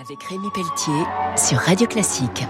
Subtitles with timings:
[0.00, 1.02] Avec Rémi Pelletier
[1.36, 2.44] sur Radio Classique.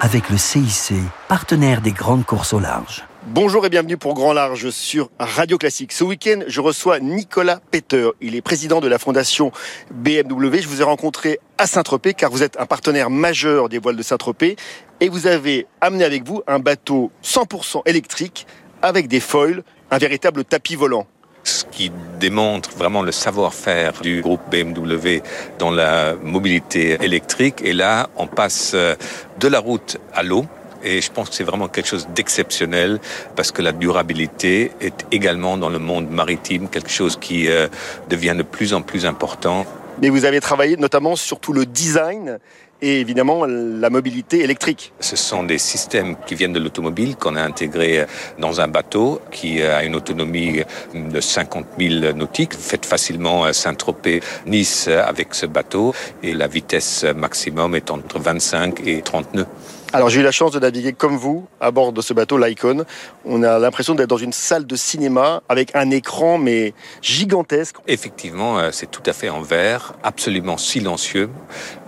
[0.00, 0.94] Avec le CIC,
[1.28, 3.04] partenaire des grandes courses au large.
[3.26, 5.92] Bonjour et bienvenue pour Grand Large sur Radio Classique.
[5.92, 8.08] Ce week-end, je reçois Nicolas Peter.
[8.22, 9.52] Il est président de la fondation
[9.92, 10.62] BMW.
[10.62, 14.02] Je vous ai rencontré à Saint-Tropez car vous êtes un partenaire majeur des voiles de
[14.02, 14.56] Saint-Tropez
[15.00, 18.46] et vous avez amené avec vous un bateau 100% électrique
[18.80, 21.06] avec des foils, un véritable tapis volant
[21.48, 21.90] ce qui
[22.20, 25.22] démontre vraiment le savoir-faire du groupe BMW
[25.58, 27.60] dans la mobilité électrique.
[27.62, 28.94] Et là, on passe euh,
[29.40, 30.44] de la route à l'eau.
[30.84, 33.00] Et je pense que c'est vraiment quelque chose d'exceptionnel
[33.34, 37.66] parce que la durabilité est également dans le monde maritime quelque chose qui euh,
[38.08, 39.66] devient de plus en plus important.
[40.00, 42.38] Mais vous avez travaillé notamment sur tout le design
[42.80, 44.92] et évidemment la mobilité électrique.
[45.00, 48.06] Ce sont des systèmes qui viennent de l'automobile qu'on a intégrés
[48.38, 50.62] dans un bateau qui a une autonomie
[50.94, 52.54] de 50 000 nautiques.
[52.54, 55.92] Vous faites facilement Saint-Tropez-Nice avec ce bateau
[56.22, 59.46] et la vitesse maximum est entre 25 et 30 nœuds.
[59.94, 62.84] Alors j'ai eu la chance de naviguer comme vous à bord de ce bateau l'Icon.
[63.24, 67.76] On a l'impression d'être dans une salle de cinéma avec un écran mais gigantesque.
[67.86, 71.30] Effectivement, euh, c'est tout à fait en verre, absolument silencieux.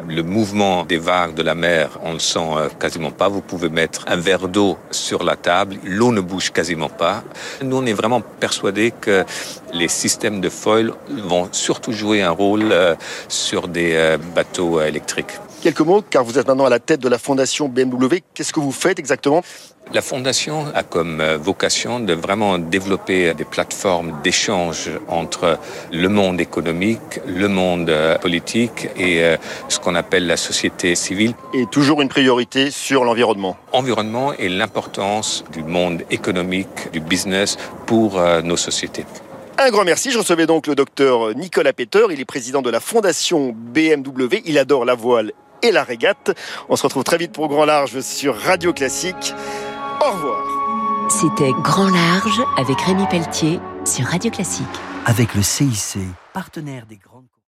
[0.09, 3.29] Le mouvement des vagues de la mer, on le sent euh, quasiment pas.
[3.29, 7.23] Vous pouvez mettre un verre d'eau sur la table, l'eau ne bouge quasiment pas.
[7.63, 9.27] Nous, on est vraiment persuadés que
[9.75, 12.95] les systèmes de foil vont surtout jouer un rôle euh,
[13.29, 15.33] sur des bateaux électriques.
[15.63, 18.23] Quelques mots, car vous êtes maintenant à la tête de la fondation BMW.
[18.33, 19.43] Qu'est-ce que vous faites exactement?
[19.93, 25.59] La Fondation a comme euh, vocation de vraiment développer des plateformes d'échange entre
[25.93, 29.37] le monde économique, le monde euh, politique et euh,
[29.69, 31.35] ce qu'on appelle la société civile.
[31.53, 33.59] Et toujours une priorité sur l'environnement.
[33.73, 39.05] Environnement et l'importance du monde économique, du business pour nos sociétés.
[39.59, 40.11] Un grand merci.
[40.11, 42.05] Je recevais donc le docteur Nicolas Peter.
[42.11, 44.43] Il est président de la fondation BMW.
[44.47, 46.37] Il adore la voile et la régate.
[46.69, 49.35] On se retrouve très vite pour Grand Large sur Radio Classique.
[50.01, 50.45] Au revoir.
[51.11, 54.67] C'était Grand Large avec Rémi Pelletier sur Radio Classique.
[55.07, 55.99] Avec le CIC,
[56.33, 57.31] partenaire des grandes